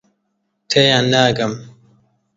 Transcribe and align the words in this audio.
تێیان 0.69 1.05
ناگەم. 1.13 1.53